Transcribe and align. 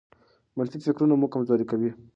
منفي 0.57 0.77
فکرونه 0.85 1.13
مو 1.19 1.27
کمزوري 1.33 1.65
کوي. 1.71 1.89